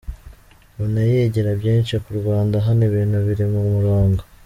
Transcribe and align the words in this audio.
Mbona 0.73 0.99
yigira 1.11 1.51
byinshi 1.59 1.93
ku 2.03 2.09
Rwanda, 2.19 2.55
hano 2.65 2.81
ibintu 2.89 3.17
biri 3.25 3.45
ku 3.51 3.61
murongo. 3.73 4.21